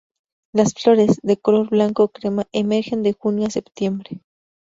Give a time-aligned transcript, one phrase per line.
[0.51, 4.19] Las flores, de color blanco o crema, emergen de junio a septiembre.